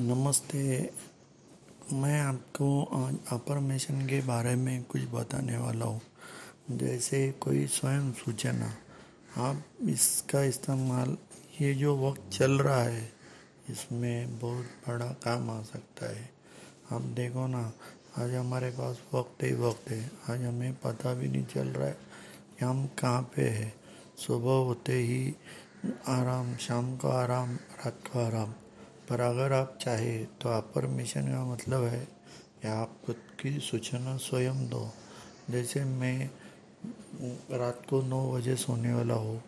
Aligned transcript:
नमस्ते। 0.00 0.90
मैं 1.92 2.20
आपको 2.20 2.84
आज 2.84 3.16
अफर्मेशन 3.32 4.06
के 4.06 4.20
बारे 4.20 4.54
में 4.54 4.84
कुछ 4.84 5.02
बताने 5.02 5.56
वाला 5.56 5.86
हूँ। 5.86 6.00
जैसे 6.70 7.32
कोई 7.32 7.66
स्वयं 7.66 8.12
सूचना, 8.12 8.74
आप 9.36 9.64
इसका 9.82 10.42
इस्तेमाल, 10.42 11.16
ये 11.60 11.74
जो 11.74 12.08
वक्त 12.08 12.30
चल 12.32 12.52
रहा 12.52 12.82
है, 12.82 13.12
इसमें 13.70 14.38
बहुत 14.38 14.64
बड़ा 14.88 15.06
काम 15.06 15.50
आ 15.50 15.62
सकता 15.62 16.06
है। 16.06 16.30
आप 16.92 17.02
देखो 17.02 17.46
ना, 17.46 17.72
आज 18.18 18.34
हमारे 18.34 18.70
पास 18.70 19.02
वक्त 19.14 19.42
ही 19.42 19.54
वक्त 19.54 19.90
है। 19.90 20.10
आज 20.30 20.42
हमें 20.42 20.74
पता 20.74 21.14
भी 21.14 21.28
नहीं 21.28 21.44
चल 21.44 21.68
रहा 21.68 21.88
है 21.88 21.96
कि 22.58 22.64
हम 22.64 22.86
कहाँ 22.86 23.22
पे 23.36 23.42
है। 23.42 23.74
सुबह 24.26 24.52
होते 24.52 24.92
ही 24.92 25.36
आराम, 26.08 26.56
शाम 26.56 26.96
को 26.96 27.08
आराम, 27.08 27.54
रात 27.54 28.00
को 28.12 28.18
आराम। 28.20 28.54
पर 29.10 29.20
अगर 29.20 29.52
आप 29.52 29.78
चाहे 29.80 30.16
तो 30.40 30.48
आप 30.48 30.70
परमिशन 30.74 31.26
का 31.28 31.44
मतलब 31.44 31.84
है 31.84 32.04
कि 32.62 32.68
आप 32.68 32.90
खुद 33.06 33.16
की 33.40 33.50
सूचना 33.60 34.16
स्वयं 34.16 34.68
दो। 34.68 34.82
जैसे 35.50 35.84
मैं 35.84 36.30
रात 37.52 37.82
को 37.90 38.00
नौ 38.02 38.20
बजे 38.32 38.54
सोने 38.56 38.92
वाला 38.94 39.14
हूँ, 39.14 39.42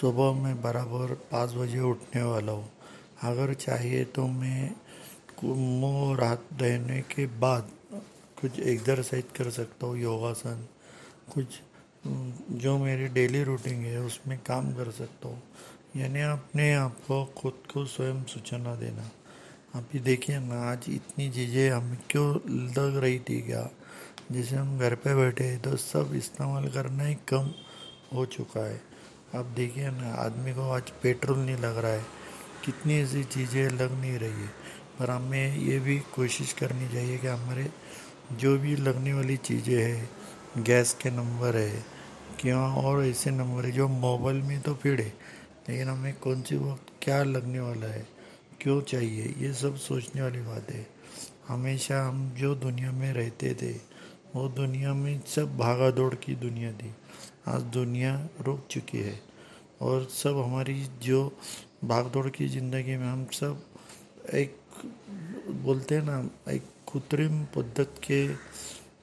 सुबह 0.00 0.32
में 0.42 0.60
बराबर 0.62 1.14
पाँच 1.32 1.54
बजे 1.54 1.80
उठने 1.80 2.22
वाला 2.22 2.52
हूँ। 2.52 2.68
अगर 3.22 3.54
चाहिए 3.54 4.04
तो 4.06 4.26
मैं 4.26 4.70
मुँह 5.44 6.16
रात 6.18 6.48
रहने 6.60 7.00
के 7.06 7.26
बाद 7.38 7.70
कुछ 8.40 8.58
एक्सरसाइज 8.60 9.24
कर 9.36 9.50
सकता 9.50 9.86
हूँ, 9.86 9.98
योगासन, 9.98 10.66
कुछ, 11.34 11.60
जो 12.52 12.76
मेरी 12.78 13.08
डेली 13.08 13.42
रूटीन 13.44 13.84
है, 13.84 14.00
उसमें 14.00 14.38
काम 14.46 14.72
कर 14.72 14.90
सकता 14.90 15.28
हूँ। 15.28 15.42
यानी 15.96 16.20
अपने 16.20 16.74
आप 16.74 16.96
को 17.08 17.24
खुद 17.24 17.52
को 17.74 17.84
स्वयं 17.84 18.24
सूचना 18.24 18.74
देना। 18.74 19.02
आप 19.02 19.76
अभी 19.76 19.98
देखिए 19.98 20.38
ना, 20.38 20.70
आज 20.70 20.84
इतनी 20.88 21.30
चीज़ें 21.30 21.70
हमें 21.70 21.98
क्यों 22.10 22.34
लग 22.78 22.96
रही 22.96 23.18
थी 23.18 23.40
क्या? 23.40 23.70
जैसे 24.32 24.56
हम 24.56 24.78
घर 24.78 24.94
पे 24.94 25.14
बैठे 25.14 25.56
तो 25.56 25.76
सब 25.76 26.14
इस्तेमाल 26.14 26.68
करना 26.68 27.04
ही 27.04 27.14
कम 27.14 27.50
हो 28.14 28.26
चुका 28.26 28.66
है। 28.66 28.80
आप 29.34 29.44
देखिए 29.44 29.90
ना, 29.90 30.14
आदमी 30.14 30.52
को 30.52 30.70
आज 30.70 30.90
पेट्रोल 30.90 31.38
नहीं 31.38 31.56
लग 31.56 31.78
रहा 31.78 31.92
है। 31.92 32.04
कितनी 32.64 32.94
ऐसी 32.94 33.24
चीज़ें 33.24 33.70
लग 33.70 34.00
नहीं 34.00 34.18
रही 34.18 34.42
है। 34.42 34.48
पर 34.98 35.10
हमें 35.10 35.56
ये 35.56 35.78
भी 35.78 35.98
कोशिश 35.98 36.52
करनी 36.52 36.88
चाहिए 36.88 37.18
कि 37.18 37.26
हमारे 37.26 37.70
जो 38.32 38.58
भी 38.58 38.76
लगने 38.76 39.14
वाली 39.14 39.36
चीज़ें 39.36 39.82
हैं, 39.82 40.08
गैस 40.58 40.94
के 40.94 41.10
नंबर 41.10 41.56
है, 41.56 41.84
क्या 42.40 42.58
और 42.58 43.04
ऐसे 43.04 43.30
नंबर 43.30 43.64
है 43.64 43.72
जो 43.72 43.88
मोबाइल 43.88 44.42
में 44.42 44.60
तो 44.60 44.74
फिर 44.74 45.00
है। 45.00 45.12
लेकिन 45.68 45.88
हमें 45.88 46.14
कौन 46.20 46.42
सी 46.42 46.56
वक्त 46.56 46.92
क्या 47.02 47.22
लगने 47.24 47.60
वाला 47.60 47.86
है, 47.86 48.06
क्यों 48.60 48.80
चाहिए, 48.82 49.34
ये 49.38 49.52
सब 49.54 49.76
सोचने 49.78 50.22
वाली 50.22 50.40
बात 50.42 50.70
है। 50.70 50.86
हमेशा 51.48 52.02
हम 52.02 52.30
जो 52.38 52.54
दुनिया 52.56 52.92
में 52.92 53.12
रहते 53.12 53.54
थे, 53.54 53.72
वो 54.34 54.48
दुनिया 54.50 54.94
में 54.94 55.20
सब 55.26 55.56
भागा 55.58 55.90
दौड़ 55.90 56.14
की 56.16 56.34
दुनिया 56.36 56.72
थी। 56.72 56.94
आज 57.48 57.62
दुनिया 57.72 58.14
रुक 58.40 58.66
चुकी 58.70 58.98
है 58.98 59.18
और 59.82 60.04
सब 60.12 60.38
हमारी 60.38 60.74
जो 61.02 61.20
भाग 61.84 62.06
दौड़ 62.12 62.28
की 62.28 62.48
ज़िंदगी 62.48 62.96
में 62.96 63.06
हम 63.06 63.24
सब 63.32 63.62
एक 64.34 64.56
बोलते 65.64 65.94
हैं 65.94 66.02
ना, 66.02 66.18
एक 66.50 66.62
कृत्रिम 66.92 67.44
पद्धत 67.56 68.00
के 68.04 68.26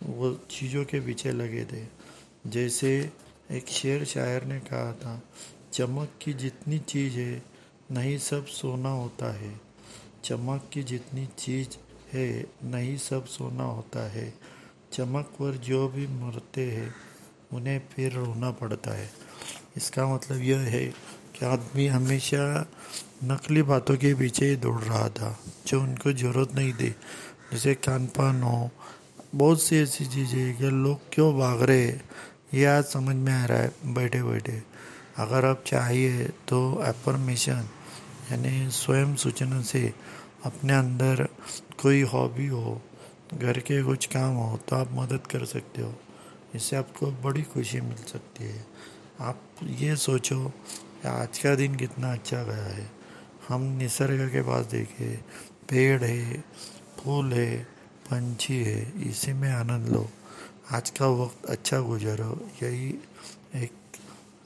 वो 0.04 0.34
चीज़ों 0.50 0.84
के 0.86 1.00
पीछे 1.00 1.32
लगे 1.32 1.66
थे। 1.66 1.86
जैसे 2.48 2.92
एक 3.52 3.68
शेर 3.70 4.06
शायर 4.06 4.44
ने 4.44 4.60
कहा 4.62 4.92
था 4.94 5.22
चमक 5.82 6.10
की 6.22 6.34
जितनी 6.34 6.80
चीज़ 6.80 7.14
है 7.14 7.44
नहीं 7.92 8.18
सब 8.18 8.46
सोना 8.46 8.90
होता 8.90 9.34
है। 9.34 9.62
चमक 10.24 10.70
की 10.74 10.84
जितनी 10.84 11.28
चीज़ 11.38 11.68
है 12.14 12.46
नहीं 12.64 12.98
सब 12.98 13.26
सोना 13.26 13.64
होता 13.64 14.12
है। 14.12 14.34
चमक 14.94 15.26
पर 15.26 15.58
जो 15.58 15.88
भी 15.88 16.08
मरते 16.08 16.72
हैं, 16.72 16.96
उन्हें 17.54 17.82
फिर 17.96 18.14
रोना 18.14 18.52
पड़ता 18.52 18.92
है। 18.92 19.10
इसका 19.78 20.16
मतलब 20.16 20.42
यह 20.42 20.60
है 20.60 20.86
कि 21.36 21.46
आदमी 21.46 21.88
हमेशा 21.88 22.72
नकली 23.24 23.62
बातों 23.62 23.98
के 23.98 24.14
पीछे 24.14 24.56
दौड़ 24.56 24.82
रहा 24.82 25.10
था, 25.10 25.40
जो 25.68 25.82
उनको 25.82 26.14
ज़रूरत 26.14 26.56
नहीं 26.56 26.74
थी। 26.74 26.90
जैसे 27.52 27.76
खान 27.76 28.06
पान 28.06 28.44
हो, 28.44 28.70
बहुत 29.36 29.62
सी 29.62 29.76
ऐसी 29.76 30.06
चीज़ें 30.06 30.58
कि 30.58 30.64
लोग 30.64 31.00
क्यों 31.14 31.40
भाग 31.40 31.62
रहे 31.62 31.86
हैं, 31.86 32.10
ये 32.54 32.66
आज 32.66 32.84
समझ 32.84 33.16
में 33.16 33.34
आ 33.34 33.46
रहा 33.46 33.58
है 33.58 33.72
बैठे 33.86 34.24
बैठे 34.24 34.72
अगर 35.22 35.46
आप 35.46 35.64
चाहिए 35.68 36.26
तो 36.48 36.60
एफर्मेशन 36.86 37.70
यानी 38.32 38.70
स्वयं 38.72 39.16
सूचना 39.16 39.62
से 39.62 39.94
अपने 40.46 40.74
अंदर 40.74 41.28
कोई 41.82 42.02
हॉबी 42.04 42.48
हो, 42.48 42.82
घर 43.34 43.60
के 43.60 43.82
कुछ 43.84 44.06
काम 44.06 44.36
हो 44.36 44.58
तो 44.70 44.76
आप 44.76 44.90
मदद 44.94 45.28
कर 45.28 45.46
सकते 45.46 45.82
हो। 45.82 45.94
इससे 46.56 46.76
आपको 46.76 47.12
बड़ी 47.24 47.44
खुशी 47.44 47.82
मिल 47.82 48.04
सकती 48.06 48.44
है। 48.44 48.66
आप 49.22 49.42
ये 49.80 49.96
सोचो 49.96 50.40
कि 50.48 51.08
आज 51.08 51.38
का 51.38 51.54
दिन 51.56 51.76
कितना 51.76 52.12
अच्छा 52.14 52.44
गया 52.44 52.66
है। 52.66 52.90
हम 53.48 53.62
निसर्ग 53.78 54.28
के 54.30 54.42
पास 54.42 54.66
देखे, 54.66 55.16
पेड़ 55.70 56.04
है, 56.04 56.44
फूल 57.00 57.34
है, 57.34 57.64
पंछी 58.06 58.64
है, 58.64 58.82
इसी 59.10 59.34
में 59.34 59.52
आनंद 59.52 59.90
लो। 59.90 60.08
आज 60.72 60.90
का 60.90 61.08
वक्त 61.08 61.46
अच्छा 61.46 61.80
गुजरो, 61.82 62.34
यही 62.64 62.90
एक 63.56 63.72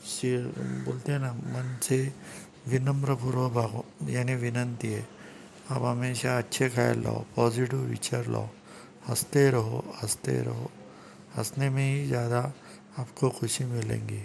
से 0.06 0.38
बोलते 0.86 1.12
हैं 1.12 1.20
ना, 1.20 1.32
मन 1.34 1.78
से 1.84 1.98
विनम्र 2.68 3.16
पूर्वक 3.16 4.10
यानी 4.10 4.36
विनंती 4.36 4.88
है। 4.88 5.08
आप 5.72 5.82
हमेशा 5.82 6.38
अच्छे 6.38 6.70
ख्याल 6.70 7.04
लाओ 7.04 7.24
पॉजिटिव 7.36 7.80
विचार 7.90 8.28
लाओ, 8.28 8.48
हँसते 9.08 9.50
रहो 9.50 9.84
हँसते 10.02 10.42
रहो। 10.42 10.70
हंसने 11.38 11.70
में 11.70 11.86
ही 11.86 12.06
ज़्यादा 12.08 12.40
आपको 13.00 13.30
खुशी 13.30 13.64
मिलेंगी। 13.66 14.22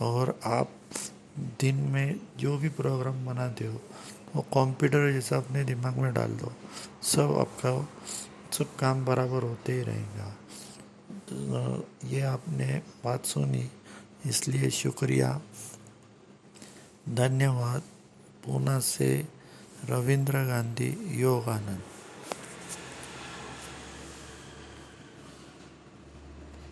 और 0.00 0.38
आप 0.44 0.70
दिन 1.60 1.76
में 1.92 2.20
जो 2.38 2.56
भी 2.58 2.68
प्रोग्राम 2.68 3.24
बनाते 3.26 3.66
हो, 3.66 3.80
वो 4.36 4.42
कंप्यूटर 4.54 5.12
जैसा 5.12 5.36
अपने 5.36 5.64
दिमाग 5.64 5.96
में 5.96 6.12
डाल 6.14 6.32
दो। 6.32 6.52
सब 7.02 7.36
आपका, 7.38 7.72
सब 8.52 8.76
काम 8.76 9.04
बराबर 9.04 9.42
होते 9.42 9.72
ही 9.72 9.82
रहेगा। 9.82 10.36
ये 12.08 12.20
आपने 12.20 12.80
बात 13.04 13.24
सुनी 13.24 13.68
इसलिए 14.26 14.70
शुक्रिया। 14.70 15.40
धन्यवाद। 17.08 17.82
पूना 18.44 18.80
से 18.80 19.28
रविंद्र 19.84 20.44
गांधी 20.44 21.20
योगानंद। 21.20 21.82